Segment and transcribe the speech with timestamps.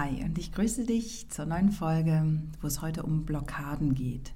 [0.00, 2.24] Hi und ich grüße dich zur neuen Folge,
[2.60, 4.32] wo es heute um Blockaden geht.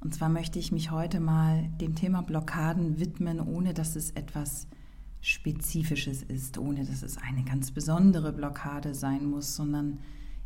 [0.00, 4.66] Und zwar möchte ich mich heute mal dem Thema Blockaden widmen, ohne dass es etwas
[5.20, 10.00] Spezifisches ist, ohne dass es eine ganz besondere Blockade sein muss, sondern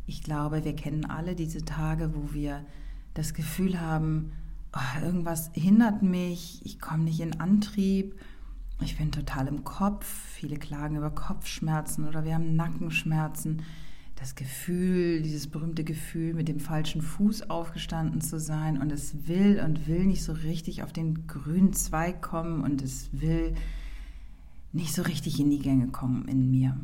[0.05, 2.63] ich glaube, wir kennen alle diese Tage, wo wir
[3.15, 4.33] das Gefühl haben,
[4.75, 8.13] oh, irgendwas hindert mich, ich komme nicht in Antrieb,
[8.79, 13.63] ich bin total im Kopf, viele klagen über Kopfschmerzen oder wir haben Nackenschmerzen
[14.15, 19.61] das Gefühl, dieses berühmte Gefühl, mit dem falschen Fuß aufgestanden zu sein und es will
[19.65, 23.55] und will nicht so richtig auf den grünen Zweig kommen und es will
[24.71, 26.77] nicht so richtig in die Gänge kommen in mir.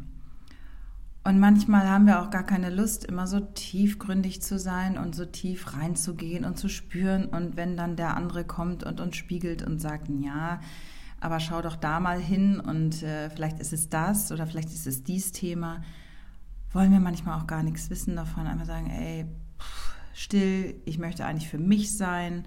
[1.23, 5.25] Und manchmal haben wir auch gar keine Lust, immer so tiefgründig zu sein und so
[5.25, 7.25] tief reinzugehen und zu spüren.
[7.25, 10.61] Und wenn dann der andere kommt und uns spiegelt und sagt, ja,
[11.19, 14.87] aber schau doch da mal hin und äh, vielleicht ist es das oder vielleicht ist
[14.87, 15.83] es dies Thema,
[16.71, 18.47] wollen wir manchmal auch gar nichts wissen davon.
[18.47, 19.25] Einfach sagen, ey,
[20.13, 22.45] still, ich möchte eigentlich für mich sein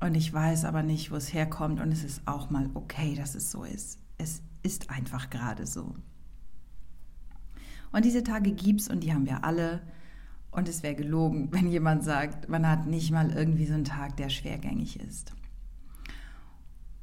[0.00, 3.34] und ich weiß aber nicht, wo es herkommt und es ist auch mal okay, dass
[3.34, 3.98] es so ist.
[4.16, 5.94] Es ist einfach gerade so.
[7.90, 9.80] Und diese Tage gibt's und die haben wir alle.
[10.50, 14.16] Und es wäre gelogen, wenn jemand sagt, man hat nicht mal irgendwie so einen Tag,
[14.16, 15.32] der schwergängig ist.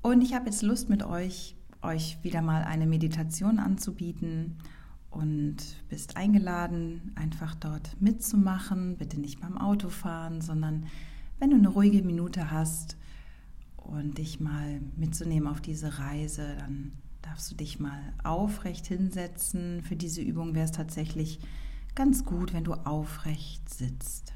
[0.02, 4.58] Und ich habe jetzt Lust mit euch, euch wieder mal eine Meditation anzubieten
[5.16, 8.98] und bist eingeladen, einfach dort mitzumachen.
[8.98, 10.88] Bitte nicht beim Autofahren, sondern
[11.40, 12.98] wenn du eine ruhige Minute hast
[13.78, 19.82] und dich mal mitzunehmen auf diese Reise, dann darfst du dich mal aufrecht hinsetzen.
[19.82, 21.40] Für diese Übung wäre es tatsächlich
[21.96, 24.34] ganz gut, wenn du aufrecht sitzt.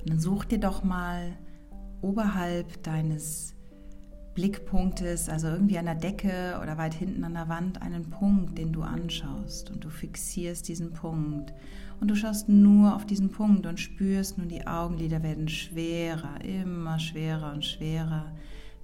[0.00, 1.32] Und dann such dir doch mal
[2.02, 3.54] oberhalb deines
[4.34, 8.72] Blickpunktes, also irgendwie an der Decke oder weit hinten an der Wand, einen Punkt, den
[8.72, 11.52] du anschaust und du fixierst diesen Punkt
[12.00, 16.98] und du schaust nur auf diesen Punkt und spürst nun, die Augenlider werden schwerer, immer
[16.98, 18.32] schwerer und schwerer,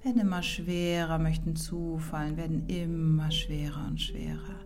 [0.03, 4.61] werden immer schwerer, möchten zufallen, werden immer schwerer und schwerer.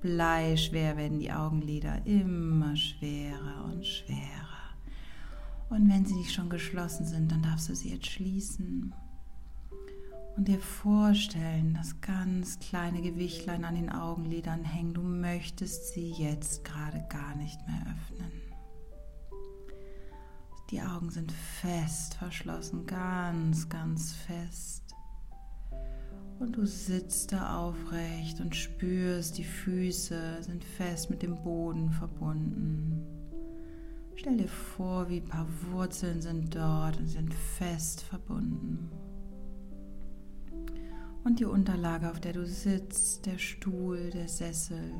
[0.00, 4.20] Bleischwer werden die Augenlider immer schwerer und schwerer.
[5.70, 8.92] Und wenn sie nicht schon geschlossen sind, dann darfst du sie jetzt schließen
[10.36, 14.94] und dir vorstellen, dass ganz kleine Gewichtlein an den Augenlidern hängen.
[14.94, 18.32] Du möchtest sie jetzt gerade gar nicht mehr öffnen.
[20.70, 24.82] Die Augen sind fest verschlossen, ganz, ganz fest.
[26.40, 33.06] Und du sitzt da aufrecht und spürst, die Füße sind fest mit dem Boden verbunden.
[34.16, 38.90] Stell dir vor, wie ein paar Wurzeln sind dort und sind fest verbunden.
[41.24, 44.92] Und die Unterlage, auf der du sitzt, der Stuhl, der Sessel,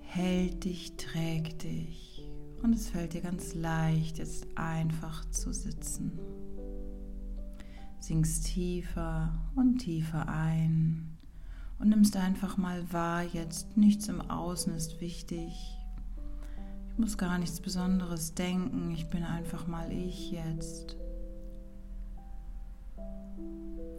[0.00, 2.28] hält dich, trägt dich.
[2.62, 6.18] Und es fällt dir ganz leicht, jetzt einfach zu sitzen.
[8.00, 11.16] Sinkst tiefer und tiefer ein
[11.78, 15.78] und nimmst einfach mal wahr, jetzt nichts im Außen ist wichtig.
[16.90, 20.99] Ich muss gar nichts Besonderes denken, ich bin einfach mal ich jetzt.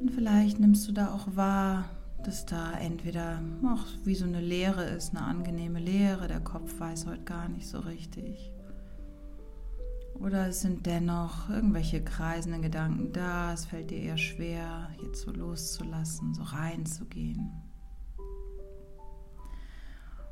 [0.01, 1.85] Und vielleicht nimmst du da auch wahr,
[2.23, 7.05] dass da entweder ach, wie so eine Leere ist, eine angenehme Leere, der Kopf weiß
[7.05, 8.51] heute gar nicht so richtig.
[10.15, 15.31] Oder es sind dennoch irgendwelche kreisenden Gedanken da, es fällt dir eher schwer, jetzt so
[15.31, 17.51] loszulassen, so reinzugehen.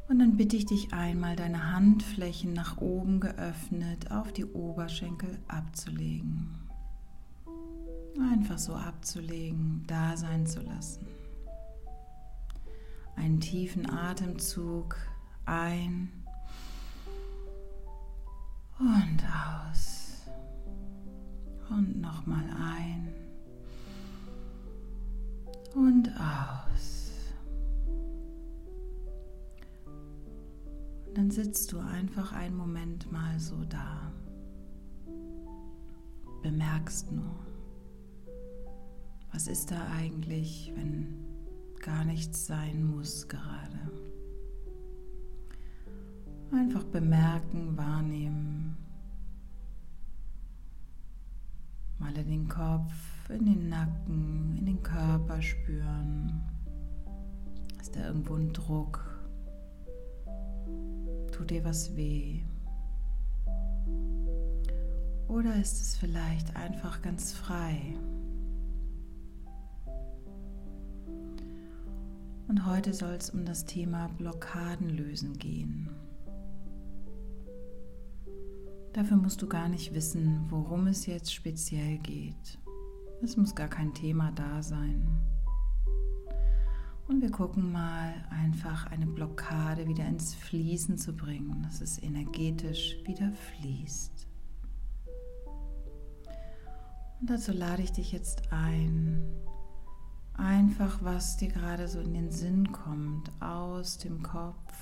[0.08, 6.69] Und dann bitte ich dich einmal, deine Handflächen nach oben geöffnet auf die Oberschenkel abzulegen
[8.22, 11.06] einfach so abzulegen, da sein zu lassen.
[13.16, 14.96] Einen tiefen Atemzug
[15.50, 16.10] ein
[18.80, 20.30] und aus.
[21.70, 23.14] Und nochmal ein
[25.76, 27.12] und aus.
[31.06, 34.12] Und dann sitzt du einfach einen Moment mal so da.
[36.42, 37.49] Bemerkst nur.
[39.40, 41.16] Was ist da eigentlich, wenn
[41.80, 43.80] gar nichts sein muss gerade.
[46.52, 48.76] Einfach bemerken, wahrnehmen.
[52.00, 52.92] Mal in den Kopf,
[53.30, 56.44] in den Nacken, in den Körper spüren.
[57.80, 59.00] Ist da irgendwo ein Druck?
[61.32, 62.42] Tut dir was weh?
[65.30, 67.96] Oder ist es vielleicht einfach ganz frei?
[72.66, 75.90] Heute soll es um das Thema Blockaden lösen gehen.
[78.92, 82.60] Dafür musst du gar nicht wissen, worum es jetzt speziell geht.
[83.22, 85.08] Es muss gar kein Thema da sein.
[87.08, 92.98] Und wir gucken mal, einfach eine Blockade wieder ins Fließen zu bringen, dass es energetisch
[93.06, 94.28] wieder fließt.
[97.22, 99.24] Und dazu lade ich dich jetzt ein,
[100.40, 104.74] einfach was dir gerade so in den Sinn kommt, aus dem Kopf,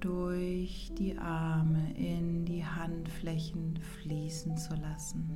[0.00, 5.30] durch die Arme in die Handflächen fließen zu lassen.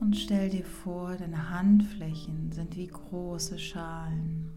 [0.00, 4.50] Und stell dir vor, deine Handflächen sind wie große Schalen.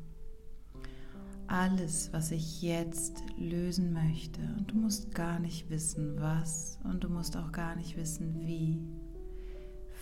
[1.47, 7.09] Alles, was ich jetzt lösen möchte, und du musst gar nicht wissen, was, und du
[7.09, 8.81] musst auch gar nicht wissen, wie,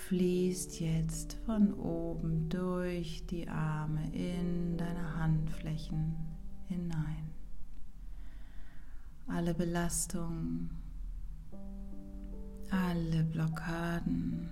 [0.08, 6.16] fließt jetzt von oben durch die Arme in deine Handflächen
[6.68, 7.32] hinein.
[9.28, 10.70] Alle Belastungen,
[12.70, 14.48] alle Blockaden,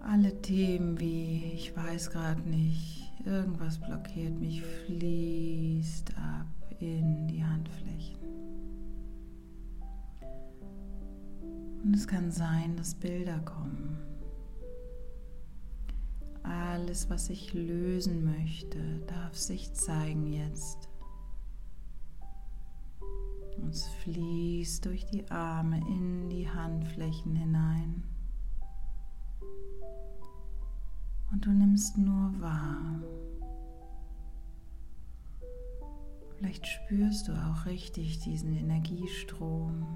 [0.00, 6.46] alle Themen wie ich weiß gerade nicht, irgendwas blockiert mich, fließt ab
[6.80, 8.23] in die Handflächen.
[11.84, 13.98] Und es kann sein, dass Bilder kommen.
[16.42, 20.88] Alles, was ich lösen möchte, darf sich zeigen jetzt.
[23.58, 28.02] Und es fließt durch die Arme in die Handflächen hinein.
[31.32, 33.02] Und du nimmst nur wahr.
[36.36, 39.86] Vielleicht spürst du auch richtig diesen Energiestrom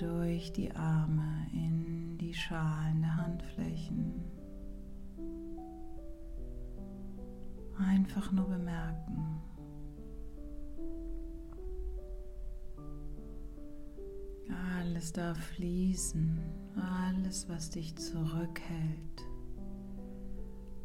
[0.00, 4.14] durch die Arme in die Schalen der Handflächen.
[7.78, 9.42] Einfach nur bemerken.
[14.78, 16.40] Alles darf fließen,
[16.76, 19.24] alles, was dich zurückhält,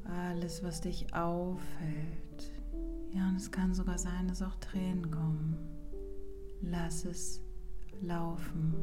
[0.04, 2.52] alles, was dich aufhält.
[3.14, 5.58] Ja, und es kann sogar sein, dass auch Tränen kommen.
[6.62, 7.45] Lass es
[8.02, 8.74] laufen.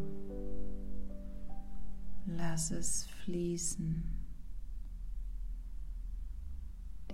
[2.27, 4.03] Lass es fließen.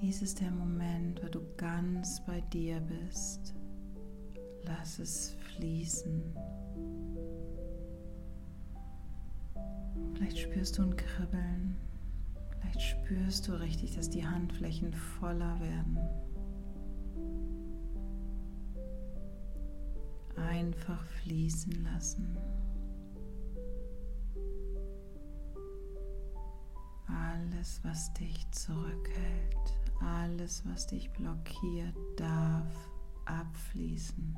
[0.01, 3.55] Dies ist der Moment, wo du ganz bei dir bist.
[4.63, 6.23] Lass es fließen.
[10.15, 11.77] Vielleicht spürst du ein Kribbeln.
[12.51, 15.99] Vielleicht spürst du richtig, dass die Handflächen voller werden.
[20.69, 22.37] Einfach fließen lassen.
[27.07, 32.91] Alles, was dich zurückhält, alles, was dich blockiert, darf
[33.25, 34.37] abfließen.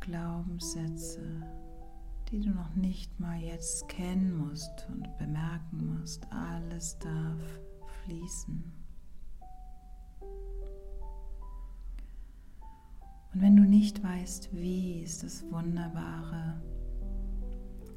[0.00, 1.42] Glaubenssätze,
[2.30, 7.60] die du noch nicht mal jetzt kennen musst und bemerken musst, alles darf
[8.04, 8.83] fließen.
[13.34, 16.62] Und wenn du nicht weißt, wie, ist das Wunderbare,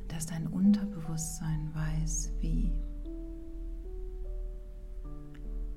[0.08, 2.74] dass dein Unterbewusstsein weiß, wie.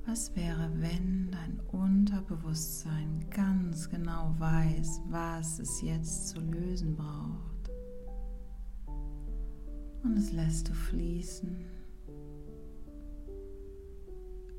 [0.07, 7.71] Was wäre, wenn dein Unterbewusstsein ganz genau weiß, was es jetzt zu lösen braucht?
[10.02, 11.67] Und es lässt du fließen.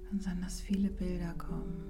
[0.08, 1.90] Kann sein, dass viele Bilder kommen,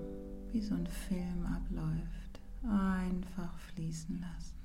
[0.54, 2.21] wie so ein Film abläuft
[2.64, 4.58] einfach fließen lassen.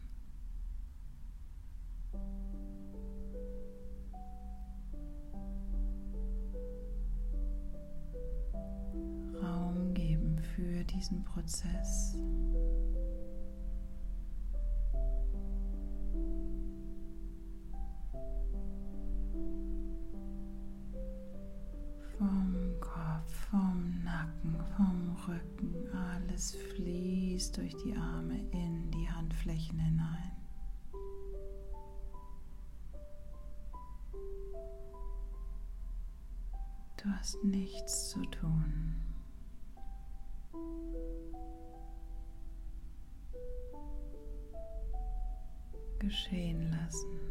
[9.43, 12.17] Raum geben für diesen Prozess.
[25.93, 30.33] Alles fließt durch die Arme in die Handflächen hinein.
[36.97, 38.95] Du hast nichts zu tun.
[45.99, 47.26] Geschehen lassen.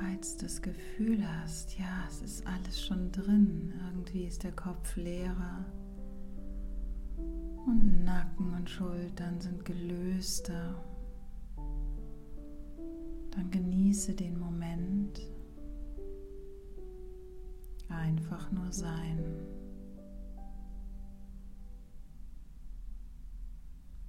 [0.00, 5.64] Bereits das Gefühl hast, ja, es ist alles schon drin, irgendwie ist der Kopf leerer.
[7.66, 10.82] Und Nacken und Schultern sind gelöster,
[13.30, 15.20] dann genieße den Moment,
[17.88, 19.22] einfach nur sein.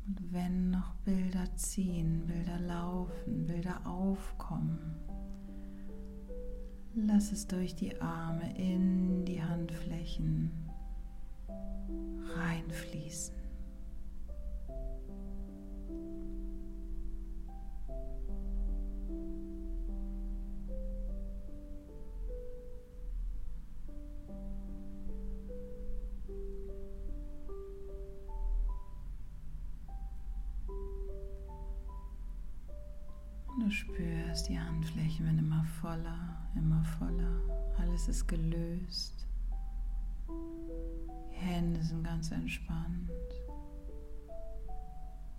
[0.08, 4.96] Und wenn noch Bilder ziehen, Bilder laufen, Bilder aufkommen,
[6.94, 10.52] Lass es durch die Arme in die Handflächen
[12.36, 13.34] reinfließen.
[33.60, 37.42] Du spürst, die Handflächen werden immer voller, immer voller.
[37.78, 39.28] Alles ist gelöst.
[40.30, 43.12] Die Hände sind ganz entspannt.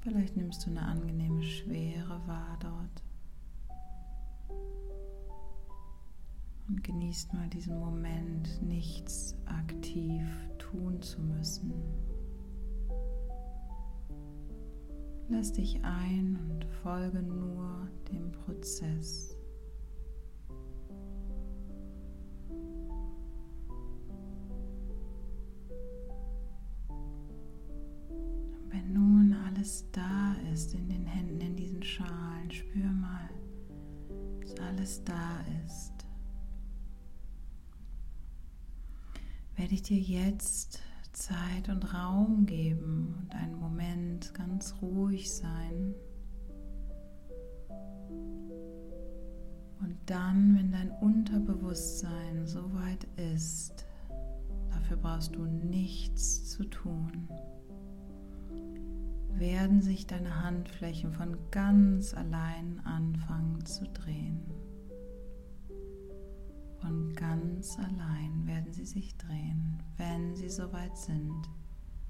[0.00, 3.02] Vielleicht nimmst du eine angenehme Schwere wahr dort.
[6.68, 10.24] Und genießt mal diesen Moment, nichts aktiv
[10.58, 11.72] tun zu müssen.
[15.28, 19.31] Lass dich ein und folge nur dem Prozess.
[39.62, 40.80] Werde ich dir jetzt
[41.12, 45.94] Zeit und Raum geben und einen Moment ganz ruhig sein.
[49.80, 53.86] Und dann, wenn dein Unterbewusstsein soweit ist,
[54.68, 57.28] dafür brauchst du nichts zu tun,
[59.34, 64.42] werden sich deine Handflächen von ganz allein anfangen zu drehen.
[66.82, 71.48] Von ganz allein werden sie sich drehen, wenn sie soweit sind,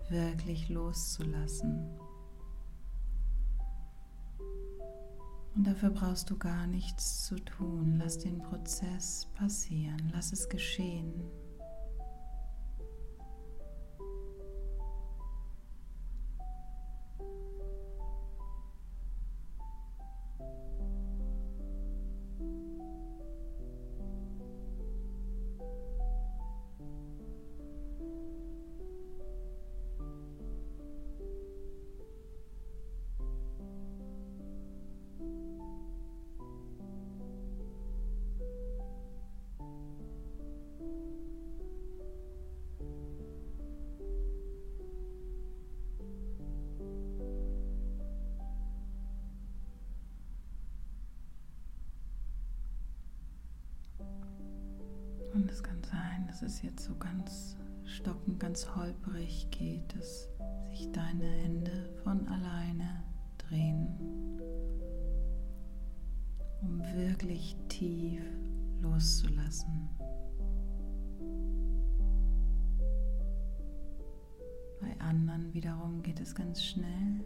[0.08, 1.90] wirklich loszulassen.
[5.54, 7.96] Und dafür brauchst du gar nichts zu tun.
[7.98, 11.22] Lass den Prozess passieren, lass es geschehen.
[56.22, 60.28] Sein, dass es jetzt so ganz stockend, ganz holprig geht, dass
[60.70, 63.02] sich deine Hände von alleine
[63.38, 63.88] drehen,
[66.60, 68.22] um wirklich tief
[68.80, 69.88] loszulassen.
[74.80, 77.24] Bei anderen wiederum geht es ganz schnell.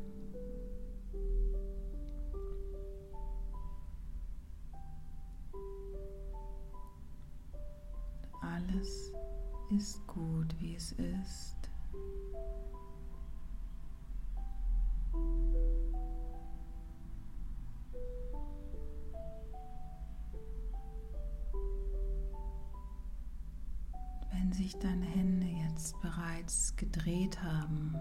[24.66, 27.94] Sich deine Hände jetzt bereits gedreht haben,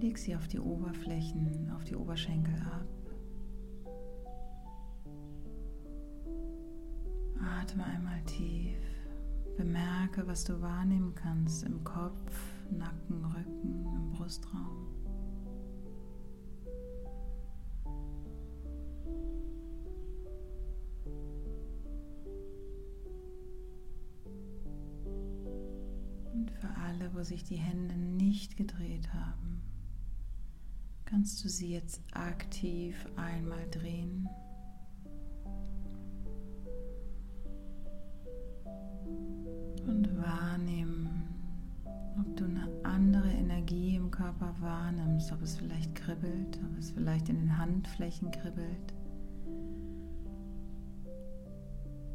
[0.00, 2.88] leg sie auf die Oberflächen, auf die Oberschenkel ab.
[7.60, 8.80] Atme einmal tief.
[9.56, 12.32] Bemerke, was du wahrnehmen kannst im Kopf,
[12.72, 14.87] Nacken, Rücken, im Brustraum.
[27.18, 29.60] Wo sich die Hände nicht gedreht haben,
[31.04, 34.28] kannst du sie jetzt aktiv einmal drehen.
[39.88, 41.24] Und wahrnehmen,
[42.20, 47.28] ob du eine andere Energie im Körper wahrnimmst, ob es vielleicht kribbelt, ob es vielleicht
[47.30, 48.94] in den Handflächen kribbelt.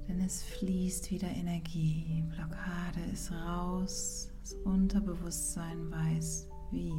[0.08, 2.24] Denn es fließt wieder Energie.
[2.30, 4.33] Blockade ist raus.
[4.44, 6.92] Das Unterbewusstsein weiß wie.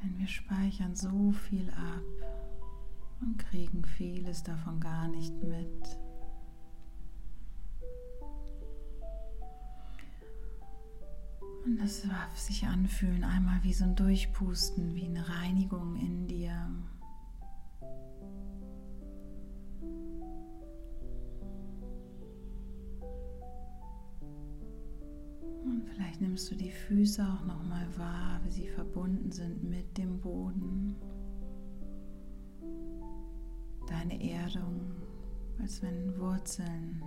[0.00, 2.04] Denn wir speichern so viel ab
[3.20, 5.98] und kriegen vieles davon gar nicht mit.
[11.64, 16.70] Und das darf sich anfühlen, einmal wie so ein Durchpusten, wie eine Reinigung in dir.
[26.14, 30.20] Vielleicht nimmst du die Füße auch noch mal wahr, wie sie verbunden sind mit dem
[30.20, 30.94] Boden.
[33.88, 34.80] Deine Erdung,
[35.60, 37.02] als wenn Wurzeln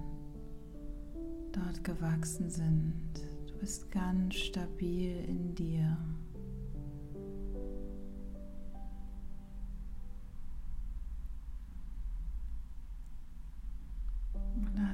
[1.54, 2.94] dort gewachsen sind.
[3.48, 5.98] Du bist ganz stabil in dir.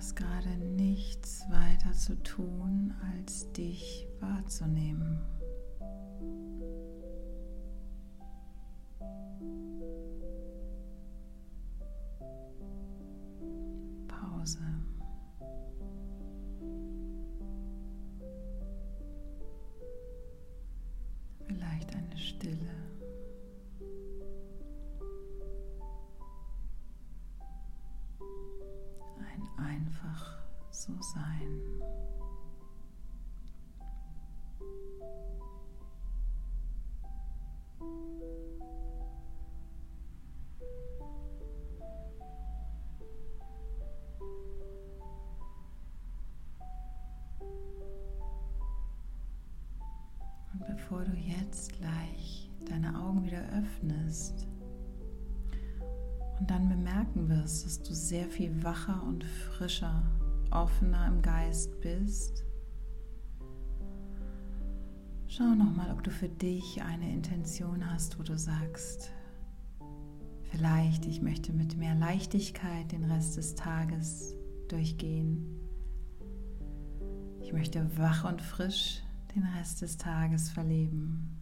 [0.03, 5.17] Hast gerade nichts weiter zu tun, als dich wahrzunehmen.
[50.83, 54.47] Bevor du jetzt gleich deine Augen wieder öffnest
[56.39, 60.03] und dann bemerken wirst, dass du sehr viel wacher und frischer,
[60.51, 62.43] offener im Geist bist,
[65.27, 69.09] schau nochmal, ob du für dich eine Intention hast, wo du sagst,
[70.51, 74.35] vielleicht ich möchte mit mehr Leichtigkeit den Rest des Tages
[74.67, 75.61] durchgehen.
[77.41, 79.02] Ich möchte wach und frisch
[79.35, 81.37] den Rest des Tages verleben.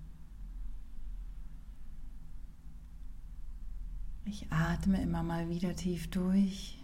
[4.25, 6.77] Ich atme immer mal wieder tief durch,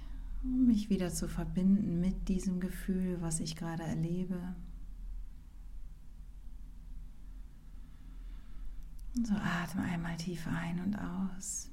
[0.44, 4.56] um mich wieder zu verbinden mit diesem Gefühl, was ich gerade erlebe.
[9.16, 11.70] Und so atme einmal tief ein und aus.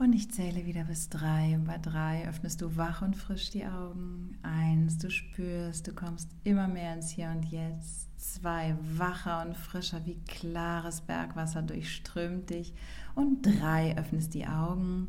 [0.00, 1.54] Und ich zähle wieder bis drei.
[1.56, 4.38] Und bei drei öffnest du wach und frisch die Augen.
[4.40, 8.08] Eins, du spürst, du kommst immer mehr ins Hier und Jetzt.
[8.18, 12.72] Zwei, wacher und frischer wie klares Bergwasser durchströmt dich.
[13.14, 15.08] Und drei, öffnest die Augen.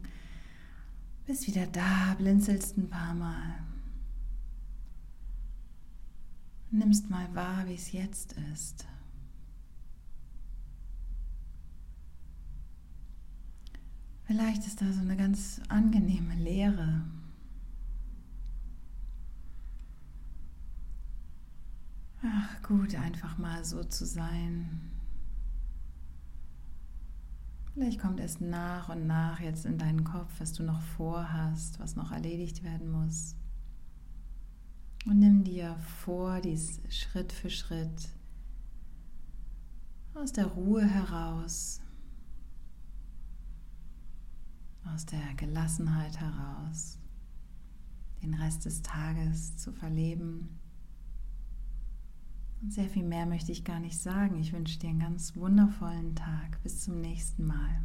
[1.26, 3.64] Bist wieder da, blinzelst ein paar Mal.
[6.70, 8.86] Nimmst mal wahr, wie es jetzt ist.
[14.32, 17.04] Vielleicht ist da so eine ganz angenehme Leere.
[22.24, 24.90] Ach gut, einfach mal so zu sein.
[27.74, 31.98] Vielleicht kommt es nach und nach jetzt in deinen Kopf, was du noch vorhast, was
[31.98, 33.36] noch erledigt werden muss.
[35.08, 38.08] Und nimm dir vor, dies Schritt für Schritt
[40.14, 41.81] aus der Ruhe heraus
[44.86, 46.98] aus der Gelassenheit heraus
[48.22, 50.60] den Rest des Tages zu verleben.
[52.62, 54.38] Und sehr viel mehr möchte ich gar nicht sagen.
[54.40, 56.62] Ich wünsche dir einen ganz wundervollen Tag.
[56.62, 57.82] Bis zum nächsten Mal.